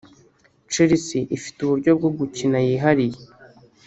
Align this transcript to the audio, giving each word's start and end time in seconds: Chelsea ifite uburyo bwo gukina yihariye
Chelsea 0.71 1.29
ifite 1.37 1.57
uburyo 1.61 1.91
bwo 1.97 2.09
gukina 2.17 2.57
yihariye 2.67 3.21